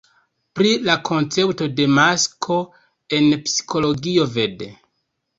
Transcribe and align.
Pri 0.59 0.69
la 0.85 0.93
koncepto 1.09 1.67
de 1.79 1.85
"masko" 1.97 2.57
en 3.19 3.27
psikologio 3.43 4.25
vd. 4.39 4.71